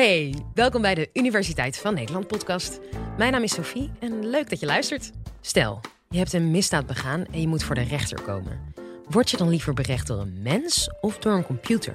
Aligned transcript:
Hey, 0.00 0.34
welkom 0.54 0.82
bij 0.82 0.94
de 0.94 1.10
Universiteit 1.12 1.78
van 1.78 1.94
Nederland 1.94 2.26
podcast. 2.26 2.80
Mijn 3.16 3.32
naam 3.32 3.42
is 3.42 3.54
Sophie 3.54 3.90
en 3.98 4.28
leuk 4.28 4.50
dat 4.50 4.60
je 4.60 4.66
luistert. 4.66 5.10
Stel, 5.40 5.80
je 6.08 6.18
hebt 6.18 6.32
een 6.32 6.50
misdaad 6.50 6.86
begaan 6.86 7.24
en 7.32 7.40
je 7.40 7.48
moet 7.48 7.62
voor 7.62 7.74
de 7.74 7.82
rechter 7.82 8.20
komen. 8.22 8.74
Word 9.08 9.30
je 9.30 9.36
dan 9.36 9.48
liever 9.48 9.74
berecht 9.74 10.06
door 10.06 10.20
een 10.20 10.42
mens 10.42 10.90
of 11.00 11.18
door 11.18 11.32
een 11.32 11.46
computer? 11.46 11.94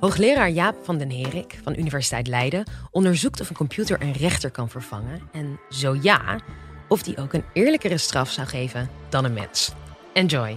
Hoogleraar 0.00 0.50
Jaap 0.50 0.76
van 0.82 0.98
den 0.98 1.10
Herik 1.10 1.58
van 1.62 1.78
Universiteit 1.78 2.26
Leiden 2.26 2.64
onderzoekt 2.90 3.40
of 3.40 3.48
een 3.48 3.56
computer 3.56 4.02
een 4.02 4.12
rechter 4.12 4.50
kan 4.50 4.68
vervangen 4.68 5.20
en 5.32 5.60
zo 5.70 5.98
ja, 6.02 6.38
of 6.88 7.02
die 7.02 7.16
ook 7.16 7.32
een 7.32 7.44
eerlijkere 7.52 7.98
straf 7.98 8.30
zou 8.30 8.46
geven 8.46 8.90
dan 9.08 9.24
een 9.24 9.32
mens. 9.32 9.72
Enjoy. 10.12 10.54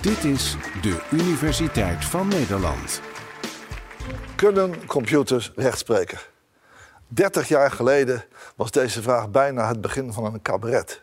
Dit 0.00 0.24
is 0.24 0.56
de 0.82 1.02
Universiteit 1.10 2.04
van 2.04 2.28
Nederland. 2.28 3.00
Kunnen 4.44 4.86
computers 4.86 5.52
rechtspreken? 5.56 6.18
30 7.08 7.48
jaar 7.48 7.70
geleden 7.70 8.24
was 8.56 8.70
deze 8.70 9.02
vraag 9.02 9.30
bijna 9.30 9.68
het 9.68 9.80
begin 9.80 10.12
van 10.12 10.24
een 10.24 10.42
cabaret. 10.42 11.02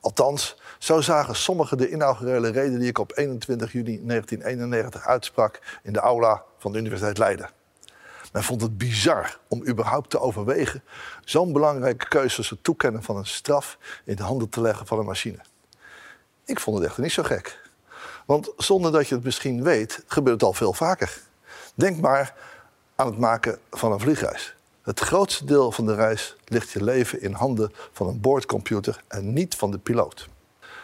Althans, 0.00 0.56
zo 0.78 1.00
zagen 1.00 1.36
sommigen 1.36 1.78
de 1.78 1.90
inaugurele 1.90 2.50
reden 2.50 2.78
die 2.78 2.88
ik 2.88 2.98
op 2.98 3.12
21 3.14 3.72
juni 3.72 4.00
1991 4.06 5.06
uitsprak 5.06 5.60
in 5.82 5.92
de 5.92 5.98
aula 5.98 6.42
van 6.58 6.72
de 6.72 6.78
Universiteit 6.78 7.18
Leiden. 7.18 7.50
Men 8.32 8.42
vond 8.42 8.60
het 8.60 8.78
bizar 8.78 9.38
om 9.48 9.66
überhaupt 9.66 10.10
te 10.10 10.20
overwegen 10.20 10.82
zo'n 11.24 11.52
belangrijke 11.52 12.08
keuze 12.08 12.36
als 12.36 12.50
het 12.50 12.64
toekennen 12.64 13.02
van 13.02 13.16
een 13.16 13.26
straf 13.26 13.78
in 14.04 14.16
de 14.16 14.22
handen 14.22 14.48
te 14.48 14.60
leggen 14.60 14.86
van 14.86 14.98
een 14.98 15.06
machine. 15.06 15.38
Ik 16.44 16.60
vond 16.60 16.78
het 16.78 16.86
echter 16.86 17.02
niet 17.02 17.12
zo 17.12 17.22
gek. 17.22 17.60
Want 18.26 18.52
zonder 18.56 18.92
dat 18.92 19.08
je 19.08 19.14
het 19.14 19.24
misschien 19.24 19.62
weet, 19.62 20.02
gebeurt 20.06 20.40
het 20.40 20.44
al 20.44 20.52
veel 20.52 20.72
vaker. 20.72 21.20
Denk 21.74 22.00
maar 22.00 22.34
aan 23.00 23.06
het 23.06 23.18
maken 23.18 23.58
van 23.70 23.92
een 23.92 24.00
vliegreis. 24.00 24.54
Het 24.82 25.00
grootste 25.00 25.44
deel 25.44 25.72
van 25.72 25.86
de 25.86 25.94
reis 25.94 26.36
ligt 26.44 26.70
je 26.70 26.84
leven 26.84 27.22
in 27.22 27.32
handen 27.32 27.72
van 27.92 28.06
een 28.06 28.20
boordcomputer 28.20 29.02
en 29.08 29.32
niet 29.32 29.54
van 29.54 29.70
de 29.70 29.78
piloot. 29.78 30.28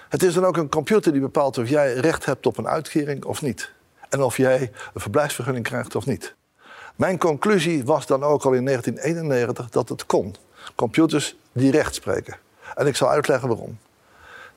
Het 0.08 0.22
is 0.22 0.34
dan 0.34 0.44
ook 0.44 0.56
een 0.56 0.68
computer 0.68 1.12
die 1.12 1.20
bepaalt 1.20 1.58
of 1.58 1.68
jij 1.68 1.94
recht 1.94 2.24
hebt 2.24 2.46
op 2.46 2.58
een 2.58 2.68
uitkering 2.68 3.24
of 3.24 3.42
niet. 3.42 3.72
En 4.08 4.22
of 4.22 4.36
jij 4.36 4.60
een 4.94 5.00
verblijfsvergunning 5.00 5.64
krijgt 5.64 5.94
of 5.94 6.06
niet. 6.06 6.34
Mijn 6.94 7.18
conclusie 7.18 7.84
was 7.84 8.06
dan 8.06 8.22
ook 8.22 8.44
al 8.44 8.52
in 8.52 8.64
1991 8.64 9.70
dat 9.70 9.88
het 9.88 10.06
kon. 10.06 10.34
Computers 10.74 11.36
die 11.52 11.70
recht 11.70 11.94
spreken. 11.94 12.36
En 12.74 12.86
ik 12.86 12.96
zal 12.96 13.10
uitleggen 13.10 13.48
waarom. 13.48 13.78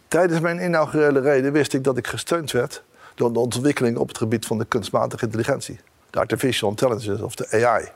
Tijdens 0.08 0.40
mijn 0.40 0.60
inaugurele 0.60 1.20
reden 1.20 1.52
wist 1.52 1.74
ik 1.74 1.84
dat 1.84 1.98
ik 1.98 2.08
gesteund 2.08 2.52
werd 2.52 2.84
door 3.16 3.34
de 3.34 3.40
ontwikkeling 3.40 3.98
op 3.98 4.08
het 4.08 4.18
gebied 4.18 4.46
van 4.46 4.58
de 4.58 4.66
kunstmatige 4.66 5.26
intelligentie. 5.26 5.80
De 6.10 6.20
artificial 6.20 6.70
intelligence 6.70 7.26
of 7.26 7.36
de 7.36 7.66
AI. 7.66 7.90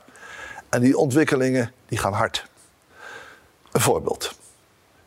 En 0.68 0.80
die 0.80 0.96
ontwikkelingen 0.98 1.72
die 1.86 1.98
gaan 1.98 2.12
hard. 2.12 2.46
Een 3.72 3.80
voorbeeld. 3.80 4.34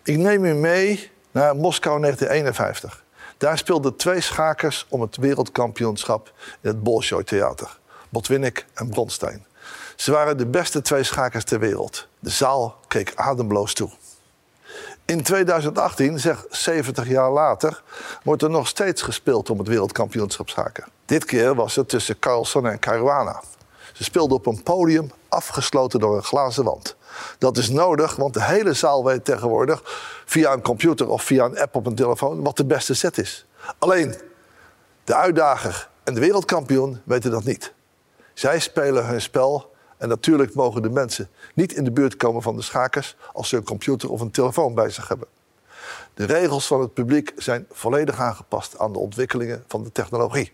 Ik 0.04 0.18
neem 0.18 0.46
u 0.46 0.54
mee 0.54 1.12
naar 1.32 1.56
Moskou 1.56 2.02
1951. 2.02 3.04
Daar 3.38 3.58
speelden 3.58 3.96
twee 3.96 4.22
schakers 4.22 4.86
om 4.90 5.02
het 5.02 5.18
wereldkampioenschap 5.18 6.34
in 6.62 6.70
het 6.70 6.84
Bolshoi 6.84 7.24
Theater. 7.24 7.78
Botwinnik 8.10 8.66
en 8.74 8.90
Bronstein. 8.90 9.46
Ze 9.96 10.12
waren 10.12 10.38
de 10.38 10.46
beste 10.46 10.82
twee 10.82 11.04
schakers 11.04 11.44
ter 11.44 11.60
wereld. 11.60 12.08
De 12.20 12.30
zaal 12.30 12.80
keek 12.88 13.14
ademloos 13.16 13.74
toe. 13.74 13.90
In 15.08 15.24
2018, 15.24 16.20
zeg 16.20 16.46
70 16.50 17.08
jaar 17.08 17.32
later, 17.32 17.84
wordt 18.24 18.42
er 18.42 18.50
nog 18.50 18.68
steeds 18.68 19.02
gespeeld 19.02 19.50
om 19.50 19.58
het 19.58 19.68
wereldkampioenschap 19.68 20.50
schaken. 20.50 20.86
Dit 21.06 21.26
keer 21.26 21.56
was 21.56 21.76
het 21.76 21.90
tussen 21.90 22.20
Carlsen 22.20 22.66
en 22.66 22.80
Caruana. 22.80 23.44
Ze 23.94 24.04
speelden 24.04 24.38
op 24.38 24.46
een 24.46 24.64
podium 24.64 25.12
afgesloten 25.30 26.00
door 26.00 26.16
een 26.16 26.24
glazen 26.24 26.64
wand. 26.64 26.96
Dat 27.38 27.58
is 27.58 27.70
nodig, 27.70 28.16
want 28.16 28.34
de 28.34 28.44
hele 28.44 28.74
zaal 28.74 29.06
weet 29.06 29.26
tegenwoordig 29.26 29.82
via 30.26 30.54
een 30.54 30.62
computer 30.62 31.10
of 31.10 31.24
via 31.24 31.46
een 31.46 31.60
app 31.60 31.76
op 31.76 31.86
een 31.86 31.96
telefoon 31.96 32.44
wat 32.44 32.58
de 32.58 32.66
beste 32.66 32.94
set 32.94 33.18
is. 33.18 33.46
Alleen 33.78 34.16
de 35.04 35.16
uitdager 35.16 35.90
en 36.04 36.14
de 36.14 36.20
wereldkampioen 36.20 37.02
weten 37.04 37.32
dat 37.32 37.44
niet. 37.44 37.74
Zij 38.34 38.60
spelen 38.60 39.06
hun 39.06 39.22
spel 39.22 39.76
en 39.98 40.10
natuurlijk 40.10 40.54
mogen 40.54 40.82
de 40.82 40.90
mensen 40.90 41.30
niet 41.54 41.74
in 41.74 41.84
de 41.84 41.92
buurt 41.92 42.18
komen 42.18 42.42
van 42.42 42.56
de 42.56 42.62
schakers 42.62 43.16
als 43.34 43.50
ze 43.50 43.56
een 43.56 43.64
computer 43.64 44.12
of 44.12 44.22
een 44.22 44.32
telefoon 44.32 44.74
bij 44.74 44.90
zich 44.90 45.08
hebben. 45.08 45.28
De 46.14 46.26
regels 46.26 46.68
van 46.68 46.82
het 46.82 46.94
publiek 46.94 47.34
zijn 47.36 47.66
volledig 47.72 48.20
aangepast 48.20 48.80
aan 48.80 48.94
de 48.94 49.00
ontwikkelingen 49.00 49.64
van 49.68 49.84
de 49.84 49.92
technologie. 49.92 50.52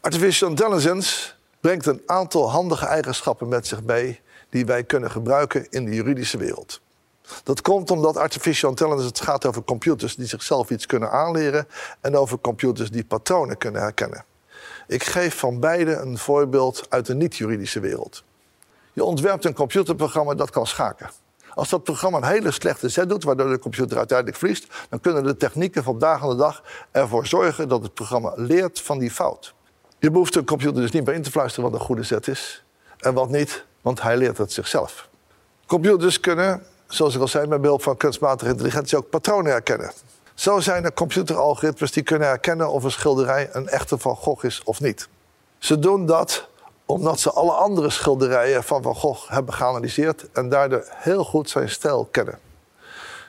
Artificial 0.00 0.48
intelligence 0.48 1.32
brengt 1.60 1.86
een 1.86 2.02
aantal 2.06 2.50
handige 2.50 2.86
eigenschappen 2.86 3.48
met 3.48 3.66
zich 3.66 3.82
mee 3.82 4.20
die 4.50 4.66
wij 4.66 4.84
kunnen 4.84 5.10
gebruiken 5.10 5.66
in 5.70 5.84
de 5.84 5.94
juridische 5.94 6.38
wereld. 6.38 6.80
Dat 7.42 7.60
komt 7.60 7.90
omdat 7.90 8.16
artificial 8.16 8.70
intelligence 8.70 9.06
het 9.06 9.20
gaat 9.20 9.46
over 9.46 9.62
computers 9.62 10.16
die 10.16 10.26
zichzelf 10.26 10.70
iets 10.70 10.86
kunnen 10.86 11.10
aanleren 11.10 11.68
en 12.00 12.16
over 12.16 12.38
computers 12.38 12.90
die 12.90 13.04
patronen 13.04 13.58
kunnen 13.58 13.80
herkennen. 13.80 14.24
Ik 14.88 15.04
geef 15.04 15.38
van 15.38 15.60
beide 15.60 15.94
een 15.94 16.18
voorbeeld 16.18 16.86
uit 16.88 17.06
de 17.06 17.14
niet-juridische 17.14 17.80
wereld. 17.80 18.22
Je 18.92 19.04
ontwerpt 19.04 19.44
een 19.44 19.54
computerprogramma 19.54 20.34
dat 20.34 20.50
kan 20.50 20.66
schaken. 20.66 21.10
Als 21.54 21.68
dat 21.68 21.84
programma 21.84 22.18
een 22.18 22.24
hele 22.24 22.50
slechte 22.50 22.88
zet 22.88 23.08
doet, 23.08 23.24
waardoor 23.24 23.50
de 23.50 23.58
computer 23.58 23.96
uiteindelijk 23.96 24.38
verliest, 24.38 24.66
dan 24.88 25.00
kunnen 25.00 25.24
de 25.24 25.36
technieken 25.36 25.82
vandaag 25.82 26.22
aan 26.22 26.28
de 26.28 26.36
dag 26.36 26.62
ervoor 26.90 27.26
zorgen 27.26 27.68
dat 27.68 27.82
het 27.82 27.94
programma 27.94 28.32
leert 28.36 28.80
van 28.80 28.98
die 28.98 29.10
fout. 29.10 29.54
Je 29.98 30.10
behoeft 30.10 30.34
een 30.34 30.44
computer 30.44 30.80
dus 30.82 30.90
niet 30.90 31.06
meer 31.06 31.14
in 31.14 31.22
te 31.22 31.30
fluisteren 31.30 31.70
wat 31.70 31.80
een 31.80 31.86
goede 31.86 32.02
zet 32.02 32.28
is 32.28 32.64
en 32.98 33.14
wat 33.14 33.28
niet, 33.28 33.64
want 33.80 34.02
hij 34.02 34.16
leert 34.16 34.38
het 34.38 34.52
zichzelf. 34.52 35.08
Computers 35.66 36.20
kunnen, 36.20 36.62
zoals 36.86 37.14
ik 37.14 37.20
al 37.20 37.28
zei, 37.28 37.46
met 37.46 37.60
behulp 37.60 37.82
van 37.82 37.96
kunstmatige 37.96 38.50
intelligentie 38.50 38.98
ook 38.98 39.10
patronen 39.10 39.52
herkennen. 39.52 39.92
Zo 40.38 40.60
zijn 40.60 40.84
er 40.84 40.92
computeralgoritmes 40.92 41.92
die 41.92 42.02
kunnen 42.02 42.28
herkennen 42.28 42.70
of 42.70 42.84
een 42.84 42.90
schilderij 42.90 43.48
een 43.52 43.68
echte 43.68 43.98
Van 43.98 44.16
Gogh 44.16 44.44
is 44.44 44.62
of 44.64 44.80
niet. 44.80 45.08
Ze 45.58 45.78
doen 45.78 46.06
dat 46.06 46.48
omdat 46.84 47.20
ze 47.20 47.30
alle 47.30 47.52
andere 47.52 47.90
schilderijen 47.90 48.64
van 48.64 48.82
Van 48.82 48.94
Gogh 48.94 49.30
hebben 49.30 49.54
geanalyseerd 49.54 50.30
en 50.32 50.48
daardoor 50.48 50.84
heel 50.88 51.24
goed 51.24 51.50
zijn 51.50 51.70
stijl 51.70 52.08
kennen. 52.10 52.38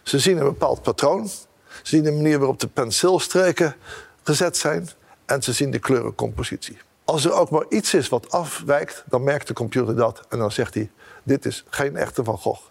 Ze 0.03 0.19
zien 0.19 0.37
een 0.37 0.43
bepaald 0.43 0.81
patroon, 0.81 1.27
ze 1.27 1.43
zien 1.83 2.03
de 2.03 2.11
manier 2.11 2.37
waarop 2.37 2.59
de 2.59 2.67
penseelstreken 2.67 3.75
gezet 4.23 4.57
zijn 4.57 4.89
en 5.25 5.43
ze 5.43 5.53
zien 5.53 5.71
de 5.71 5.79
kleurencompositie. 5.79 6.77
Als 7.03 7.25
er 7.25 7.33
ook 7.33 7.49
maar 7.49 7.65
iets 7.69 7.93
is 7.93 8.09
wat 8.09 8.31
afwijkt, 8.31 9.03
dan 9.05 9.23
merkt 9.23 9.47
de 9.47 9.53
computer 9.53 9.95
dat 9.95 10.21
en 10.29 10.39
dan 10.39 10.51
zegt 10.51 10.73
hij: 10.73 10.91
Dit 11.23 11.45
is 11.45 11.65
geen 11.69 11.95
echte 11.95 12.23
Van 12.23 12.37
Gogh. 12.37 12.61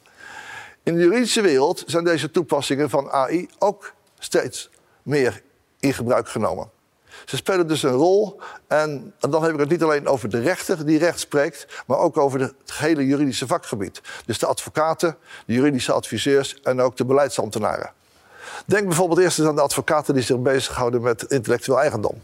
In 0.83 0.95
de 0.95 1.03
juridische 1.03 1.41
wereld 1.41 1.83
zijn 1.87 2.05
deze 2.05 2.31
toepassingen 2.31 2.91
van 2.91 3.11
AI 3.11 3.49
ook 3.59 3.97
steeds 4.19 4.71
meer 5.03 5.43
in 5.81 5.95
gebruik 5.95 6.29
genomen. 6.29 6.71
Ze 7.25 7.37
spelen 7.37 7.69
dus 7.69 7.83
een 7.83 7.91
rol. 7.91 8.41
En, 8.67 9.15
dan 9.19 9.43
heb 9.43 9.53
ik 9.53 9.61
het 9.61 9.69
niet 9.69 9.83
alleen 9.83 10.07
over 10.07 10.29
de 10.29 10.41
rechter 10.41 10.87
die 10.87 10.99
recht 10.99 11.21
spreekt, 11.21 11.83
maar 11.87 11.99
ook 11.99 12.17
over 12.17 12.41
het 12.41 12.73
hele 12.73 13.07
juridische 13.07 13.47
vakgebied. 13.47 14.01
Dus 14.27 14.39
de 14.39 14.47
advocaten, 14.47 15.17
de 15.47 15.53
juridische 15.53 15.93
adviseurs 15.93 16.61
en 16.63 16.81
ook 16.81 16.97
de 16.97 17.05
beleidsambtenaren. 17.05 17.93
Denk 18.67 18.87
bijvoorbeeld 18.87 19.21
eerst 19.21 19.39
eens 19.39 19.49
aan 19.49 19.55
de 19.55 19.61
advocaten 19.61 20.15
die 20.15 20.23
zich 20.23 20.39
bezighouden 20.39 21.03
met 21.03 21.23
intellectueel 21.23 21.81
eigendom. 21.81 22.23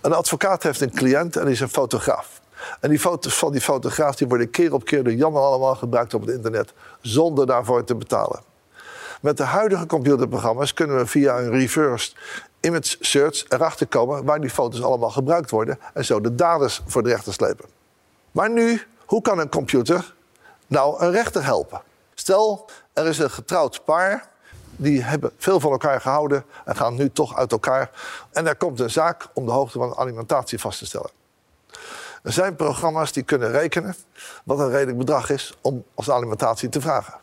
Een 0.00 0.12
advocaat 0.12 0.62
heeft 0.62 0.80
een 0.80 0.94
cliënt 0.94 1.36
en 1.36 1.46
is 1.46 1.60
een 1.60 1.68
fotograaf. 1.68 2.40
En 2.80 2.90
die 2.90 2.98
foto's 2.98 3.34
van 3.34 3.52
die 3.52 3.60
fotograaf 3.60 4.16
die 4.16 4.28
worden 4.28 4.50
keer 4.50 4.72
op 4.72 4.84
keer 4.84 5.04
door 5.04 5.12
Jan 5.12 5.34
allemaal 5.34 5.74
gebruikt 5.74 6.14
op 6.14 6.20
het 6.20 6.30
internet, 6.30 6.72
zonder 7.00 7.46
daarvoor 7.46 7.84
te 7.84 7.94
betalen. 7.94 8.40
Met 9.20 9.36
de 9.36 9.44
huidige 9.44 9.86
computerprogramma's 9.86 10.74
kunnen 10.74 10.96
we 10.96 11.06
via 11.06 11.38
een 11.38 11.50
reversed 11.50 12.16
image 12.60 12.96
search 13.00 13.44
erachter 13.48 13.86
komen 13.86 14.24
waar 14.24 14.40
die 14.40 14.50
foto's 14.50 14.82
allemaal 14.82 15.10
gebruikt 15.10 15.50
worden 15.50 15.78
en 15.94 16.04
zo 16.04 16.20
de 16.20 16.34
daders 16.34 16.82
voor 16.86 17.02
de 17.02 17.08
rechter 17.08 17.32
slepen. 17.32 17.64
Maar 18.30 18.50
nu, 18.50 18.82
hoe 19.04 19.22
kan 19.22 19.38
een 19.38 19.48
computer 19.48 20.14
nou 20.66 21.02
een 21.02 21.10
rechter 21.10 21.44
helpen? 21.44 21.82
Stel, 22.14 22.70
er 22.92 23.06
is 23.06 23.18
een 23.18 23.30
getrouwd 23.30 23.84
paar, 23.84 24.28
die 24.76 25.02
hebben 25.02 25.30
veel 25.38 25.60
van 25.60 25.70
elkaar 25.70 26.00
gehouden 26.00 26.44
en 26.64 26.76
gaan 26.76 26.94
nu 26.94 27.10
toch 27.10 27.36
uit 27.36 27.52
elkaar. 27.52 27.90
En 28.32 28.46
er 28.46 28.56
komt 28.56 28.80
een 28.80 28.90
zaak 28.90 29.26
om 29.34 29.46
de 29.46 29.52
hoogte 29.52 29.78
van 29.78 29.96
alimentatie 29.96 30.58
vast 30.58 30.78
te 30.78 30.86
stellen. 30.86 31.10
Er 32.22 32.32
zijn 32.32 32.56
programma's 32.56 33.12
die 33.12 33.22
kunnen 33.22 33.50
rekenen 33.50 33.94
wat 34.44 34.58
een 34.58 34.70
redelijk 34.70 34.98
bedrag 34.98 35.30
is 35.30 35.56
om 35.60 35.84
als 35.94 36.10
alimentatie 36.10 36.68
te 36.68 36.80
vragen. 36.80 37.14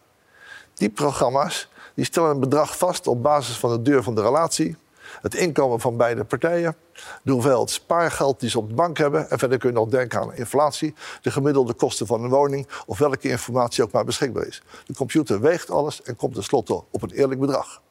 Die 0.74 0.90
programma's 0.90 1.70
die 1.96 2.06
stellen 2.06 2.30
een 2.30 2.40
bedrag 2.40 2.78
vast 2.78 3.08
op 3.08 3.24
basis 3.24 3.58
van 3.58 3.70
de 3.70 3.82
duur 3.82 4.04
van 4.04 4.16
de 4.16 4.22
relatie, 4.22 4.78
het 5.22 5.36
inkomen 5.36 5.80
van 5.80 5.98
beide 5.98 6.24
partijen, 6.24 6.76
de 7.24 7.32
hoeveelheid 7.32 7.70
spaargeld 7.70 8.40
die 8.40 8.50
ze 8.50 8.60
op 8.60 8.70
de 8.70 8.76
bank 8.76 8.98
hebben. 8.98 9.30
En 9.30 9.40
verder 9.40 9.58
kun 9.58 9.70
je 9.70 9.76
nog 9.76 9.90
denken 9.90 10.20
aan 10.20 10.34
inflatie, 10.34 10.94
de 11.22 11.32
gemiddelde 11.32 11.74
kosten 11.74 12.08
van 12.08 12.24
een 12.24 12.30
woning 12.30 12.68
of 12.86 12.98
welke 12.98 13.30
informatie 13.30 13.84
ook 13.84 13.92
maar 13.92 14.06
beschikbaar 14.06 14.48
is. 14.48 14.62
De 14.86 14.94
computer 14.94 15.42
weegt 15.42 15.70
alles 15.70 16.02
en 16.02 16.16
komt 16.16 16.34
tenslotte 16.34 16.84
op 16.92 17.02
een 17.02 17.12
eerlijk 17.12 17.40
bedrag. 17.40 17.82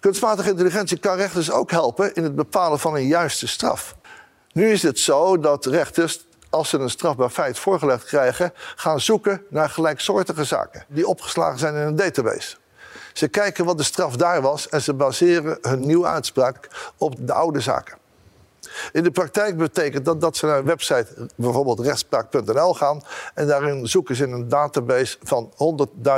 Kunstmatige 0.00 0.50
intelligentie 0.50 0.98
kan 0.98 1.16
rechters 1.16 1.50
ook 1.50 1.70
helpen 1.70 2.14
in 2.14 2.22
het 2.22 2.34
bepalen 2.34 2.78
van 2.78 2.94
een 2.94 3.06
juiste 3.06 3.46
straf. 3.46 3.96
Nu 4.52 4.70
is 4.70 4.82
het 4.82 4.98
zo 4.98 5.38
dat 5.38 5.66
rechters 5.66 6.26
als 6.50 6.68
ze 6.68 6.78
een 6.78 6.90
strafbaar 6.90 7.30
feit 7.30 7.58
voorgelegd 7.58 8.04
krijgen, 8.04 8.52
gaan 8.76 9.00
zoeken 9.00 9.42
naar 9.50 9.70
gelijksoortige 9.70 10.44
zaken 10.44 10.84
die 10.88 11.06
opgeslagen 11.06 11.58
zijn 11.58 11.74
in 11.74 11.80
een 11.80 11.96
database. 11.96 12.56
Ze 13.18 13.28
kijken 13.28 13.64
wat 13.64 13.78
de 13.78 13.82
straf 13.82 14.16
daar 14.16 14.42
was 14.42 14.68
en 14.68 14.82
ze 14.82 14.94
baseren 14.94 15.58
hun 15.62 15.80
nieuwe 15.80 16.06
uitspraak 16.06 16.68
op 16.96 17.14
de 17.18 17.32
oude 17.32 17.60
zaken. 17.60 17.98
In 18.92 19.02
de 19.02 19.10
praktijk 19.10 19.56
betekent 19.56 20.04
dat 20.04 20.20
dat 20.20 20.36
ze 20.36 20.46
naar 20.46 20.58
een 20.58 20.64
website, 20.64 21.28
bijvoorbeeld 21.34 21.80
rechtspraak.nl 21.80 22.74
gaan 22.74 23.02
en 23.34 23.46
daarin 23.46 23.86
zoeken 23.86 24.16
ze 24.16 24.24
in 24.24 24.32
een 24.32 24.48
database 24.48 25.18
van 25.22 25.52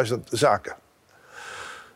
100.000 0.08 0.14
zaken. 0.24 0.76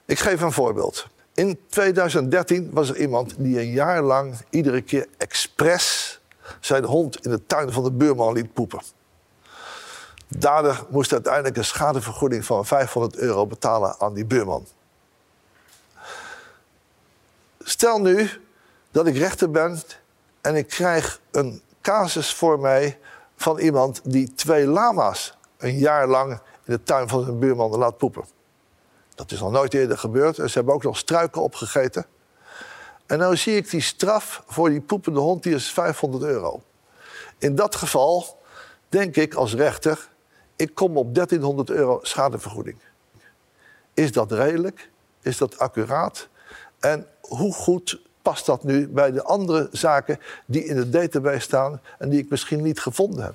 Ik 0.05 0.19
geef 0.19 0.41
een 0.41 0.53
voorbeeld. 0.53 1.07
In 1.35 1.61
2013 1.69 2.71
was 2.73 2.89
er 2.89 2.97
iemand 2.97 3.35
die 3.39 3.61
een 3.61 3.73
jaar 3.73 4.03
lang 4.03 4.37
iedere 4.51 4.81
keer 4.81 5.07
expres 5.17 6.21
zijn 6.61 6.85
hond 6.85 7.25
in 7.25 7.31
de 7.31 7.47
tuin 7.47 7.73
van 7.73 7.85
de 7.85 7.93
buurman 7.93 8.33
liet 8.33 8.53
poepen. 8.53 8.83
Dader 10.29 10.85
moest 10.89 11.13
uiteindelijk 11.13 11.57
een 11.57 11.65
schadevergoeding 11.65 12.45
van 12.45 12.67
500 12.67 13.17
euro 13.17 13.47
betalen 13.47 13.97
aan 13.99 14.15
die 14.15 14.25
buurman. 14.25 14.67
Stel 17.67 18.01
nu 18.01 18.31
dat 18.91 19.07
ik 19.07 19.17
rechter 19.17 19.51
ben 19.51 19.81
en 20.41 20.57
ik 20.57 20.69
krijg 20.69 21.21
een 21.31 21.63
casus 21.81 22.35
voor 22.35 22.61
mij 22.61 22.99
van 23.37 23.59
iemand 23.59 24.01
die 24.05 24.35
twee 24.35 24.67
lama's 24.67 25.37
een 25.57 25.79
jaar 25.79 26.09
lang 26.09 26.33
in 26.65 26.73
de 26.73 26.83
tuin 26.83 27.09
van 27.09 27.25
zijn 27.25 27.39
buurman 27.39 27.71
laat 27.71 27.97
poepen. 27.97 28.25
Dat 29.15 29.31
is 29.31 29.41
nog 29.41 29.51
nooit 29.51 29.75
eerder 29.75 29.99
gebeurd. 29.99 30.39
En 30.39 30.49
ze 30.49 30.55
hebben 30.55 30.75
ook 30.75 30.83
nog 30.83 30.97
struiken 30.97 31.43
opgegeten. 31.43 32.07
En 33.07 33.19
nu 33.19 33.37
zie 33.37 33.57
ik 33.57 33.71
die 33.71 33.81
straf 33.81 34.43
voor 34.47 34.69
die 34.69 34.81
poepende 34.81 35.21
hond, 35.21 35.43
die 35.43 35.55
is 35.55 35.73
500 35.73 36.23
euro. 36.23 36.63
In 37.39 37.55
dat 37.55 37.75
geval 37.75 38.43
denk 38.89 39.17
ik 39.17 39.35
als 39.35 39.55
rechter, 39.55 40.09
ik 40.57 40.75
kom 40.75 40.97
op 40.97 41.15
1300 41.15 41.71
euro 41.71 41.99
schadevergoeding. 42.03 42.79
Is 43.95 44.13
dat 44.13 44.33
redelijk? 44.33 44.91
Is 45.21 45.37
dat 45.37 45.59
accuraat? 45.59 46.29
En 46.85 47.07
hoe 47.21 47.53
goed 47.53 48.01
past 48.23 48.47
dat 48.47 48.65
nu 48.65 48.89
bij 48.89 49.11
de 49.13 49.23
andere 49.23 49.69
zaken 49.73 50.19
die 50.47 50.65
in 50.65 50.77
de 50.77 50.91
database 50.91 51.41
staan 51.41 51.81
en 51.99 52.09
die 52.09 52.21
ik 52.21 52.31
misschien 52.31 52.63
niet 52.63 52.81
gevonden 52.81 53.25
heb? 53.25 53.35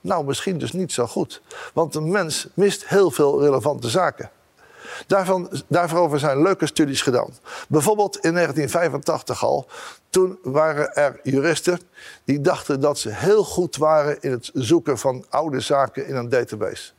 Nou, 0.00 0.24
misschien 0.24 0.58
dus 0.58 0.72
niet 0.72 0.92
zo 0.92 1.06
goed. 1.06 1.42
Want 1.72 1.94
een 1.94 2.10
mens 2.10 2.48
mist 2.54 2.86
heel 2.86 3.10
veel 3.10 3.40
relevante 3.40 3.88
zaken. 3.88 4.30
Daarvan, 5.06 5.50
daarvoor 5.66 6.18
zijn 6.18 6.42
leuke 6.42 6.66
studies 6.66 7.02
gedaan. 7.02 7.30
Bijvoorbeeld 7.68 8.14
in 8.14 8.34
1985 8.34 9.44
al. 9.44 9.66
Toen 10.10 10.38
waren 10.42 10.94
er 10.94 11.20
juristen 11.22 11.80
die 12.24 12.40
dachten 12.40 12.80
dat 12.80 12.98
ze 12.98 13.10
heel 13.10 13.44
goed 13.44 13.76
waren 13.76 14.20
in 14.20 14.30
het 14.30 14.50
zoeken 14.54 14.98
van 14.98 15.24
oude 15.28 15.60
zaken 15.60 16.06
in 16.06 16.16
een 16.16 16.28
database. 16.28 16.92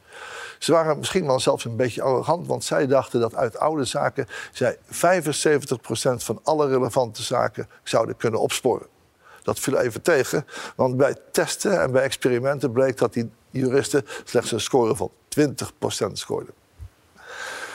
Ze 0.60 0.72
waren 0.72 0.98
misschien 0.98 1.26
wel 1.26 1.40
zelfs 1.40 1.66
een 1.66 1.76
beetje 1.76 2.02
arrogant, 2.02 2.48
want 2.48 2.64
zij 2.64 2.88
dachten 2.88 3.20
dat 3.20 3.36
uit 3.36 3.58
oude 3.58 3.86
zaken 3.86 4.28
zij 4.52 4.78
75% 4.78 4.80
van 6.16 6.40
alle 6.44 6.68
relevante 6.68 7.24
zaken 7.24 7.70
zouden 7.84 8.18
kunnen 8.18 8.40
opsporen. 8.40 8.88
Dat 9.44 9.60
viel 9.60 9.78
even 9.78 10.02
tegen, 10.02 10.46
want 10.76 10.98
bij 10.98 11.16
testen 11.32 11.82
en 11.82 11.92
bij 11.92 12.04
experimenten 12.04 12.72
bleek 12.72 12.98
dat 12.98 13.14
die 13.14 13.32
juristen 13.50 14.06
slechts 14.24 14.52
een 14.52 14.62
score 14.62 14.96
van 14.96 15.12
20% 15.40 16.12
scoorden. 16.14 16.54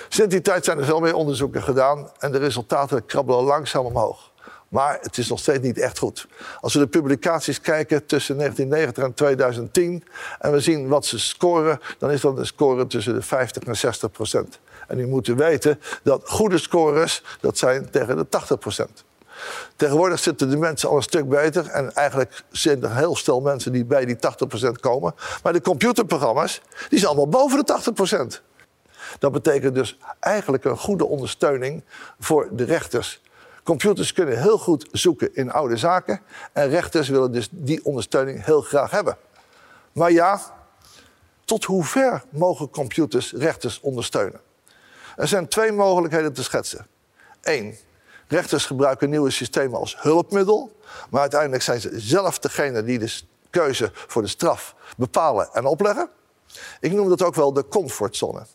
Sinds 0.08 0.34
die 0.34 0.42
tijd 0.42 0.64
zijn 0.64 0.78
er 0.78 0.84
veel 0.84 1.00
meer 1.00 1.14
onderzoeken 1.14 1.62
gedaan 1.62 2.10
en 2.18 2.32
de 2.32 2.38
resultaten 2.38 3.06
krabbelen 3.06 3.44
langzaam 3.44 3.84
omhoog. 3.84 4.32
Maar 4.74 4.98
het 5.00 5.18
is 5.18 5.28
nog 5.28 5.38
steeds 5.38 5.62
niet 5.62 5.78
echt 5.78 5.98
goed. 5.98 6.26
Als 6.60 6.74
we 6.74 6.78
de 6.78 6.86
publicaties 6.86 7.60
kijken 7.60 8.06
tussen 8.06 8.36
1990 8.36 9.04
en 9.04 9.14
2010 9.14 10.04
en 10.38 10.52
we 10.52 10.60
zien 10.60 10.88
wat 10.88 11.06
ze 11.06 11.18
scoren, 11.18 11.80
dan 11.98 12.10
is 12.10 12.20
dat 12.20 12.38
een 12.38 12.46
score 12.46 12.86
tussen 12.86 13.14
de 13.14 13.22
50 13.22 13.62
en 13.62 13.76
60 13.76 14.10
procent. 14.10 14.58
En 14.88 14.98
u 14.98 15.06
moet 15.06 15.26
weten 15.26 15.80
dat 16.02 16.28
goede 16.28 16.58
scores, 16.58 17.22
dat 17.40 17.58
zijn 17.58 17.90
tegen 17.90 18.16
de 18.16 18.28
80 18.28 18.58
procent. 18.58 19.04
Tegenwoordig 19.76 20.18
zitten 20.18 20.50
de 20.50 20.56
mensen 20.56 20.88
al 20.88 20.96
een 20.96 21.02
stuk 21.02 21.28
beter. 21.28 21.66
En 21.66 21.94
eigenlijk 21.94 22.44
zijn 22.50 22.82
er 22.82 22.96
heel 22.96 23.16
stel 23.16 23.40
mensen 23.40 23.72
die 23.72 23.84
bij 23.84 24.04
die 24.04 24.16
80% 24.16 24.18
komen. 24.80 25.14
Maar 25.42 25.52
de 25.52 25.60
computerprogramma's, 25.60 26.60
die 26.88 26.98
zijn 26.98 27.10
allemaal 27.10 27.40
boven 27.40 27.64
de 27.64 28.40
80%. 28.40 28.42
Dat 29.18 29.32
betekent 29.32 29.74
dus 29.74 29.98
eigenlijk 30.20 30.64
een 30.64 30.78
goede 30.78 31.04
ondersteuning 31.06 31.84
voor 32.18 32.48
de 32.50 32.64
rechters. 32.64 33.22
Computers 33.64 34.12
kunnen 34.12 34.40
heel 34.40 34.58
goed 34.58 34.88
zoeken 34.92 35.34
in 35.34 35.52
oude 35.52 35.76
zaken 35.76 36.20
en 36.52 36.68
rechters 36.68 37.08
willen 37.08 37.32
dus 37.32 37.48
die 37.50 37.84
ondersteuning 37.84 38.44
heel 38.44 38.60
graag 38.60 38.90
hebben. 38.90 39.16
Maar 39.92 40.10
ja, 40.10 40.40
tot 41.44 41.64
hoever 41.64 42.24
mogen 42.30 42.70
computers 42.70 43.32
rechters 43.32 43.80
ondersteunen? 43.80 44.40
Er 45.16 45.28
zijn 45.28 45.48
twee 45.48 45.72
mogelijkheden 45.72 46.32
te 46.32 46.42
schetsen. 46.42 46.86
Eén, 47.42 47.76
rechters 48.28 48.66
gebruiken 48.66 49.10
nieuwe 49.10 49.30
systemen 49.30 49.78
als 49.78 49.96
hulpmiddel, 50.00 50.76
maar 51.10 51.20
uiteindelijk 51.20 51.62
zijn 51.62 51.80
ze 51.80 52.00
zelf 52.00 52.38
degene 52.38 52.84
die 52.84 52.98
de 52.98 53.20
keuze 53.50 53.90
voor 53.92 54.22
de 54.22 54.28
straf 54.28 54.74
bepalen 54.96 55.48
en 55.52 55.64
opleggen. 55.64 56.08
Ik 56.80 56.92
noem 56.92 57.08
dat 57.08 57.22
ook 57.22 57.34
wel 57.34 57.52
de 57.52 57.68
comfortzone. 57.68 58.46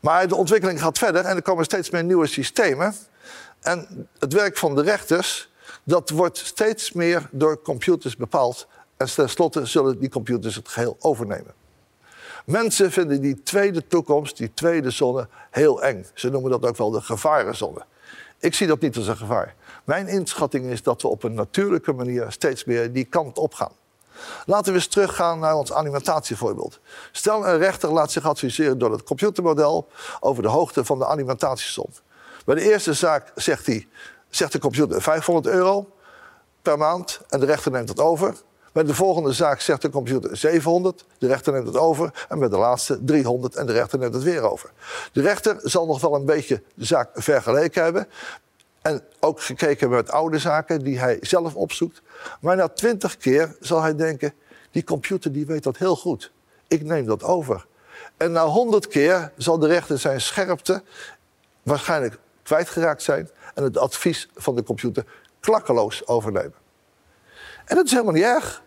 Maar 0.00 0.28
de 0.28 0.36
ontwikkeling 0.36 0.80
gaat 0.80 0.98
verder 0.98 1.24
en 1.24 1.36
er 1.36 1.42
komen 1.42 1.64
steeds 1.64 1.90
meer 1.90 2.04
nieuwe 2.04 2.26
systemen. 2.26 2.94
En 3.60 4.08
het 4.18 4.32
werk 4.32 4.56
van 4.56 4.74
de 4.74 4.82
rechters, 4.82 5.50
dat 5.84 6.10
wordt 6.10 6.38
steeds 6.38 6.92
meer 6.92 7.28
door 7.30 7.62
computers 7.62 8.16
bepaald. 8.16 8.66
En 8.96 9.14
tenslotte 9.14 9.66
zullen 9.66 9.98
die 9.98 10.08
computers 10.08 10.54
het 10.54 10.68
geheel 10.68 10.96
overnemen. 10.98 11.54
Mensen 12.44 12.92
vinden 12.92 13.20
die 13.20 13.42
tweede 13.42 13.86
toekomst, 13.86 14.36
die 14.36 14.54
tweede 14.54 14.90
zone, 14.90 15.28
heel 15.50 15.82
eng. 15.82 16.06
Ze 16.14 16.30
noemen 16.30 16.50
dat 16.50 16.66
ook 16.66 16.76
wel 16.76 16.90
de 16.90 17.00
gevarenzone. 17.00 17.84
Ik 18.38 18.54
zie 18.54 18.66
dat 18.66 18.80
niet 18.80 18.96
als 18.96 19.06
een 19.06 19.16
gevaar. 19.16 19.54
Mijn 19.84 20.08
inschatting 20.08 20.66
is 20.66 20.82
dat 20.82 21.02
we 21.02 21.08
op 21.08 21.22
een 21.22 21.34
natuurlijke 21.34 21.92
manier 21.92 22.26
steeds 22.28 22.64
meer 22.64 22.92
die 22.92 23.04
kant 23.04 23.38
op 23.38 23.54
gaan. 23.54 23.72
Laten 24.46 24.72
we 24.72 24.78
eens 24.78 24.86
teruggaan 24.86 25.38
naar 25.38 25.54
ons 25.54 25.72
alimentatievoorbeeld. 25.72 26.80
Stel 27.12 27.46
een 27.46 27.58
rechter 27.58 27.92
laat 27.92 28.12
zich 28.12 28.24
adviseren 28.24 28.78
door 28.78 28.92
het 28.92 29.02
computermodel 29.02 29.88
over 30.20 30.42
de 30.42 30.48
hoogte 30.48 30.84
van 30.84 30.98
de 30.98 31.06
alimentatiesom. 31.06 31.88
Bij 32.44 32.54
de 32.54 32.60
eerste 32.60 32.92
zaak 32.92 33.32
zegt, 33.34 33.66
hij, 33.66 33.88
zegt 34.28 34.52
de 34.52 34.58
computer 34.58 35.02
500 35.02 35.54
euro 35.54 35.88
per 36.62 36.78
maand 36.78 37.20
en 37.28 37.40
de 37.40 37.46
rechter 37.46 37.72
neemt 37.72 37.88
het 37.88 38.00
over. 38.00 38.34
Bij 38.72 38.84
de 38.84 38.94
volgende 38.94 39.32
zaak 39.32 39.60
zegt 39.60 39.82
de 39.82 39.90
computer 39.90 40.36
700, 40.36 41.04
de 41.18 41.26
rechter 41.26 41.52
neemt 41.52 41.66
het 41.66 41.76
over. 41.76 42.26
En 42.28 42.38
bij 42.38 42.48
de 42.48 42.56
laatste 42.56 43.04
300 43.04 43.54
en 43.54 43.66
de 43.66 43.72
rechter 43.72 43.98
neemt 43.98 44.14
het 44.14 44.22
weer 44.22 44.50
over. 44.50 44.70
De 45.12 45.20
rechter 45.20 45.56
zal 45.62 45.86
nog 45.86 46.00
wel 46.00 46.14
een 46.14 46.24
beetje 46.24 46.62
de 46.74 46.84
zaak 46.84 47.10
vergeleken 47.14 47.82
hebben. 47.82 48.08
En 48.82 49.02
ook 49.20 49.40
gekeken 49.40 49.90
met 49.90 50.10
oude 50.10 50.38
zaken 50.38 50.84
die 50.84 50.98
hij 50.98 51.18
zelf 51.20 51.54
opzoekt. 51.54 52.02
Maar 52.40 52.56
na 52.56 52.68
twintig 52.68 53.16
keer 53.16 53.56
zal 53.60 53.82
hij 53.82 53.96
denken: 53.96 54.32
die 54.70 54.84
computer 54.84 55.32
die 55.32 55.46
weet 55.46 55.62
dat 55.62 55.76
heel 55.76 55.96
goed. 55.96 56.32
Ik 56.68 56.82
neem 56.82 57.06
dat 57.06 57.22
over. 57.22 57.66
En 58.16 58.32
na 58.32 58.46
honderd 58.46 58.88
keer 58.88 59.32
zal 59.36 59.58
de 59.58 59.66
rechter 59.66 59.98
zijn 59.98 60.20
scherpte 60.20 60.82
waarschijnlijk 61.62 62.18
kwijtgeraakt 62.50 63.02
zijn 63.02 63.30
en 63.54 63.62
het 63.62 63.78
advies 63.78 64.28
van 64.34 64.54
de 64.54 64.62
computer 64.62 65.04
klakkeloos 65.40 66.06
overnemen. 66.06 66.54
En 67.64 67.76
dat 67.76 67.84
is 67.84 67.90
helemaal 67.90 68.12
niet 68.12 68.22
erg. 68.22 68.62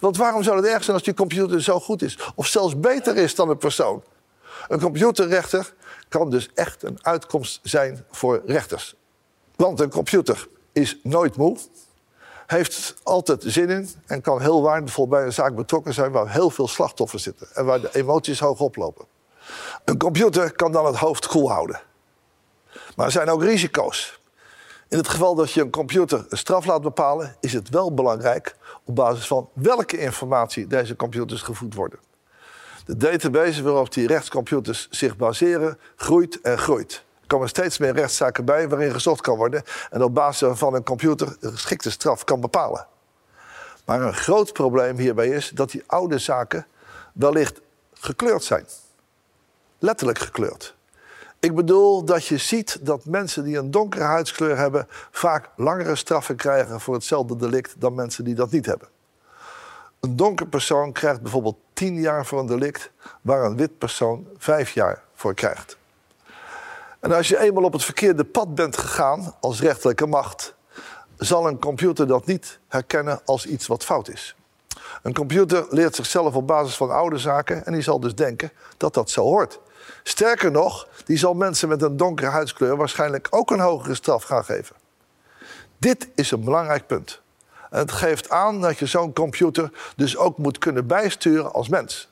Want 0.00 0.16
waarom 0.16 0.42
zou 0.42 0.56
het 0.56 0.66
erg 0.66 0.82
zijn 0.82 0.96
als 0.96 1.04
die 1.04 1.14
computer 1.14 1.62
zo 1.62 1.80
goed 1.80 2.02
is? 2.02 2.18
Of 2.34 2.46
zelfs 2.46 2.80
beter 2.80 3.16
is 3.16 3.34
dan 3.34 3.48
een 3.48 3.58
persoon? 3.58 4.02
Een 4.68 4.80
computerrechter 4.80 5.74
kan 6.08 6.30
dus 6.30 6.50
echt 6.54 6.82
een 6.82 6.98
uitkomst 7.02 7.60
zijn 7.62 8.04
voor 8.10 8.42
rechters. 8.46 8.94
Want 9.56 9.80
een 9.80 9.90
computer 9.90 10.48
is 10.72 10.98
nooit 11.02 11.36
moe, 11.36 11.58
heeft 12.46 12.94
altijd 13.02 13.42
zin 13.46 13.70
in 13.70 13.90
en 14.06 14.20
kan 14.20 14.40
heel 14.40 14.62
waardevol 14.62 15.08
bij 15.08 15.24
een 15.24 15.32
zaak 15.32 15.54
betrokken 15.54 15.94
zijn 15.94 16.12
waar 16.12 16.32
heel 16.32 16.50
veel 16.50 16.68
slachtoffers 16.68 17.22
zitten 17.22 17.48
en 17.54 17.64
waar 17.64 17.80
de 17.80 17.90
emoties 17.92 18.40
hoog 18.40 18.60
oplopen. 18.60 19.04
Een 19.84 19.98
computer 19.98 20.52
kan 20.52 20.72
dan 20.72 20.86
het 20.86 20.96
hoofd 20.96 21.26
koel 21.26 21.50
houden. 21.50 21.80
Maar 23.00 23.08
er 23.08 23.14
zijn 23.14 23.30
ook 23.30 23.42
risico's. 23.42 24.20
In 24.88 24.98
het 24.98 25.08
geval 25.08 25.34
dat 25.34 25.52
je 25.52 25.60
een 25.60 25.70
computer 25.70 26.26
een 26.28 26.38
straf 26.38 26.66
laat 26.66 26.82
bepalen, 26.82 27.36
is 27.40 27.52
het 27.52 27.68
wel 27.68 27.94
belangrijk 27.94 28.56
op 28.84 28.94
basis 28.94 29.26
van 29.26 29.48
welke 29.52 29.98
informatie 29.98 30.66
deze 30.66 30.96
computers 30.96 31.42
gevoed 31.42 31.74
worden. 31.74 31.98
De 32.84 32.96
database 32.96 33.62
waarop 33.62 33.92
die 33.92 34.06
rechtscomputers 34.06 34.88
zich 34.90 35.16
baseren, 35.16 35.78
groeit 35.96 36.40
en 36.40 36.58
groeit 36.58 37.04
komen 37.26 37.48
steeds 37.48 37.78
meer 37.78 37.92
rechtszaken 37.92 38.44
bij 38.44 38.68
waarin 38.68 38.92
gezocht 38.92 39.20
kan 39.20 39.36
worden 39.36 39.62
en 39.90 40.02
op 40.02 40.14
basis 40.14 40.40
waarvan 40.40 40.74
een 40.74 40.84
computer 40.84 41.36
een 41.40 41.52
geschikte 41.52 41.90
straf 41.90 42.24
kan 42.24 42.40
bepalen. 42.40 42.86
Maar 43.84 44.02
een 44.02 44.14
groot 44.14 44.52
probleem 44.52 44.96
hierbij 44.96 45.28
is 45.28 45.50
dat 45.50 45.70
die 45.70 45.82
oude 45.86 46.18
zaken 46.18 46.66
wellicht 47.12 47.60
gekleurd 47.92 48.44
zijn. 48.44 48.66
Letterlijk 49.78 50.18
gekleurd. 50.18 50.78
Ik 51.40 51.54
bedoel 51.54 52.04
dat 52.04 52.26
je 52.26 52.38
ziet 52.38 52.78
dat 52.80 53.04
mensen 53.04 53.44
die 53.44 53.58
een 53.58 53.70
donkere 53.70 54.04
huidskleur 54.04 54.56
hebben 54.56 54.86
vaak 55.10 55.48
langere 55.56 55.96
straffen 55.96 56.36
krijgen 56.36 56.80
voor 56.80 56.94
hetzelfde 56.94 57.36
delict 57.36 57.74
dan 57.78 57.94
mensen 57.94 58.24
die 58.24 58.34
dat 58.34 58.50
niet 58.50 58.66
hebben. 58.66 58.88
Een 60.00 60.16
donker 60.16 60.46
persoon 60.46 60.92
krijgt 60.92 61.20
bijvoorbeeld 61.20 61.56
10 61.72 62.00
jaar 62.00 62.26
voor 62.26 62.38
een 62.40 62.46
delict, 62.46 62.90
waar 63.20 63.44
een 63.44 63.56
wit 63.56 63.78
persoon 63.78 64.26
5 64.36 64.70
jaar 64.70 65.02
voor 65.14 65.34
krijgt. 65.34 65.76
En 66.98 67.12
als 67.12 67.28
je 67.28 67.38
eenmaal 67.38 67.64
op 67.64 67.72
het 67.72 67.84
verkeerde 67.84 68.24
pad 68.24 68.54
bent 68.54 68.76
gegaan 68.76 69.34
als 69.40 69.60
rechterlijke 69.60 70.06
macht, 70.06 70.54
zal 71.16 71.48
een 71.48 71.58
computer 71.58 72.06
dat 72.06 72.26
niet 72.26 72.58
herkennen 72.68 73.20
als 73.24 73.46
iets 73.46 73.66
wat 73.66 73.84
fout 73.84 74.08
is. 74.08 74.36
Een 75.02 75.14
computer 75.14 75.66
leert 75.70 75.94
zichzelf 75.94 76.34
op 76.34 76.46
basis 76.46 76.76
van 76.76 76.90
oude 76.90 77.18
zaken 77.18 77.66
en 77.66 77.72
die 77.72 77.82
zal 77.82 78.00
dus 78.00 78.14
denken 78.14 78.52
dat 78.76 78.94
dat 78.94 79.10
zo 79.10 79.22
hoort. 79.22 79.60
Sterker 80.02 80.50
nog, 80.50 80.88
die 81.04 81.18
zal 81.18 81.34
mensen 81.34 81.68
met 81.68 81.82
een 81.82 81.96
donkere 81.96 82.30
huidskleur 82.30 82.76
waarschijnlijk 82.76 83.26
ook 83.30 83.50
een 83.50 83.60
hogere 83.60 83.94
straf 83.94 84.22
gaan 84.22 84.44
geven. 84.44 84.76
Dit 85.78 86.08
is 86.14 86.30
een 86.30 86.44
belangrijk 86.44 86.86
punt. 86.86 87.20
Het 87.70 87.92
geeft 87.92 88.30
aan 88.30 88.60
dat 88.60 88.78
je 88.78 88.86
zo'n 88.86 89.12
computer 89.12 89.70
dus 89.96 90.16
ook 90.16 90.38
moet 90.38 90.58
kunnen 90.58 90.86
bijsturen 90.86 91.52
als 91.52 91.68
mens. 91.68 92.08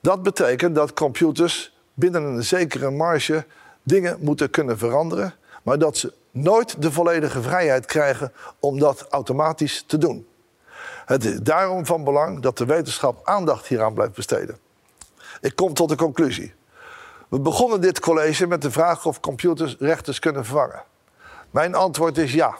Dat 0.00 0.22
betekent 0.22 0.74
dat 0.74 0.92
computers 0.92 1.76
binnen 1.94 2.22
een 2.22 2.44
zekere 2.44 2.90
marge 2.90 3.44
dingen 3.82 4.16
moeten 4.20 4.50
kunnen 4.50 4.78
veranderen, 4.78 5.34
maar 5.62 5.78
dat 5.78 5.96
ze 5.96 6.12
nooit 6.30 6.82
de 6.82 6.92
volledige 6.92 7.42
vrijheid 7.42 7.86
krijgen 7.86 8.32
om 8.60 8.78
dat 8.78 9.06
automatisch 9.10 9.84
te 9.86 9.98
doen. 9.98 10.26
Het 11.06 11.24
is 11.24 11.40
daarom 11.40 11.86
van 11.86 12.04
belang 12.04 12.40
dat 12.40 12.58
de 12.58 12.64
wetenschap 12.64 13.20
aandacht 13.28 13.66
hieraan 13.66 13.94
blijft 13.94 14.14
besteden. 14.14 14.58
Ik 15.40 15.56
kom 15.56 15.74
tot 15.74 15.88
de 15.88 15.96
conclusie. 15.96 16.54
We 17.28 17.40
begonnen 17.40 17.80
dit 17.80 18.00
college 18.00 18.46
met 18.46 18.62
de 18.62 18.70
vraag 18.70 19.06
of 19.06 19.20
computers 19.20 19.76
rechters 19.78 20.18
kunnen 20.18 20.44
vervangen. 20.44 20.82
Mijn 21.50 21.74
antwoord 21.74 22.18
is 22.18 22.32
ja. 22.32 22.58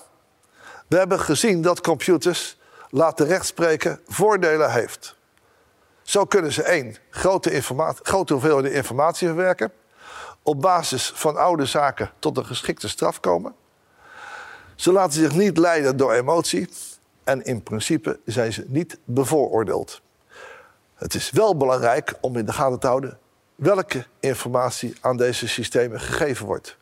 We 0.86 0.96
hebben 0.96 1.20
gezien 1.20 1.62
dat 1.62 1.80
computers 1.80 2.58
laten 2.90 3.26
rechtspreken 3.26 4.00
voordelen 4.06 4.72
heeft. 4.72 5.16
Zo 6.02 6.24
kunnen 6.24 6.52
ze 6.52 6.62
één, 6.62 6.96
grote, 7.10 7.62
grote 8.02 8.32
hoeveelheden 8.32 8.72
informatie 8.72 9.26
verwerken. 9.26 9.72
Op 10.42 10.60
basis 10.60 11.12
van 11.14 11.36
oude 11.36 11.66
zaken 11.66 12.10
tot 12.18 12.36
een 12.36 12.46
geschikte 12.46 12.88
straf 12.88 13.20
komen. 13.20 13.54
Ze 14.74 14.92
laten 14.92 15.12
zich 15.12 15.34
niet 15.34 15.58
leiden 15.58 15.96
door 15.96 16.12
emotie. 16.12 16.68
En 17.24 17.44
in 17.44 17.62
principe 17.62 18.20
zijn 18.24 18.52
ze 18.52 18.64
niet 18.68 18.98
bevooroordeeld. 19.04 20.00
Het 20.94 21.14
is 21.14 21.30
wel 21.30 21.56
belangrijk 21.56 22.14
om 22.20 22.36
in 22.36 22.46
de 22.46 22.52
gaten 22.52 22.78
te 22.78 22.86
houden 22.86 23.18
welke 23.56 24.06
informatie 24.20 24.94
aan 25.00 25.16
deze 25.16 25.48
systemen 25.48 26.00
gegeven 26.00 26.46
wordt. 26.46 26.76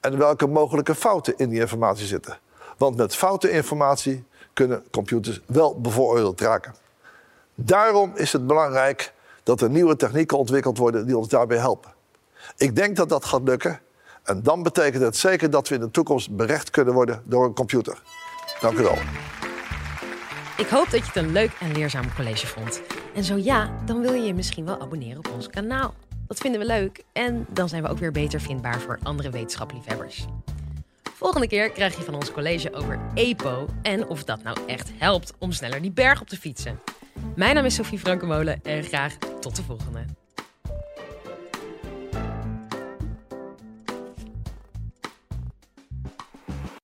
En 0.00 0.18
welke 0.18 0.46
mogelijke 0.46 0.94
fouten 0.94 1.34
in 1.36 1.48
die 1.48 1.60
informatie 1.60 2.06
zitten. 2.06 2.38
Want 2.76 2.96
met 2.96 3.14
foute 3.14 3.50
informatie 3.50 4.24
kunnen 4.52 4.84
computers 4.90 5.40
wel 5.46 5.80
bevooroordeeld 5.80 6.40
raken. 6.40 6.74
Daarom 7.54 8.12
is 8.14 8.32
het 8.32 8.46
belangrijk 8.46 9.12
dat 9.42 9.60
er 9.60 9.70
nieuwe 9.70 9.96
technieken 9.96 10.38
ontwikkeld 10.38 10.78
worden 10.78 11.06
die 11.06 11.16
ons 11.16 11.28
daarbij 11.28 11.58
helpen. 11.58 11.92
Ik 12.56 12.76
denk 12.76 12.96
dat 12.96 13.08
dat 13.08 13.24
gaat 13.24 13.42
lukken. 13.42 13.80
En 14.22 14.42
dan 14.42 14.62
betekent 14.62 15.02
het 15.02 15.16
zeker 15.16 15.50
dat 15.50 15.68
we 15.68 15.74
in 15.74 15.80
de 15.80 15.90
toekomst 15.90 16.36
berecht 16.36 16.70
kunnen 16.70 16.94
worden 16.94 17.22
door 17.24 17.44
een 17.44 17.54
computer. 17.54 18.02
Dank 18.60 18.78
u 18.78 18.82
wel. 18.82 18.98
Ik 20.56 20.68
hoop 20.68 20.90
dat 20.90 21.00
je 21.00 21.06
het 21.06 21.16
een 21.16 21.32
leuk 21.32 21.50
en 21.60 21.72
leerzaam 21.72 22.14
college 22.14 22.46
vond. 22.46 22.82
En 23.14 23.24
zo 23.24 23.36
ja, 23.36 23.70
dan 23.84 24.00
wil 24.00 24.12
je 24.12 24.22
je 24.22 24.34
misschien 24.34 24.64
wel 24.64 24.80
abonneren 24.80 25.18
op 25.18 25.30
ons 25.34 25.48
kanaal. 25.48 25.94
Dat 26.34 26.42
vinden 26.42 26.60
we 26.60 26.66
leuk 26.66 27.04
en 27.12 27.46
dan 27.52 27.68
zijn 27.68 27.82
we 27.82 27.88
ook 27.88 27.98
weer 27.98 28.12
beter 28.12 28.40
vindbaar 28.40 28.80
voor 28.80 28.98
andere 29.02 29.30
wetenschapliefhebbers. 29.30 30.24
Volgende 31.02 31.46
keer 31.46 31.70
krijg 31.70 31.96
je 31.96 32.02
van 32.02 32.14
ons 32.14 32.32
college 32.32 32.72
over 32.72 33.00
EPO 33.14 33.68
en 33.82 34.06
of 34.06 34.24
dat 34.24 34.42
nou 34.42 34.56
echt 34.66 34.90
helpt 34.98 35.32
om 35.38 35.52
sneller 35.52 35.82
die 35.82 35.92
berg 35.92 36.20
op 36.20 36.28
te 36.28 36.36
fietsen. 36.36 36.80
Mijn 37.36 37.54
naam 37.54 37.64
is 37.64 37.74
Sophie 37.74 37.98
Frankenmolen 37.98 38.62
en 38.62 38.82
graag 38.82 39.16
tot 39.40 39.56
de 39.56 39.62
volgende. 39.62 40.04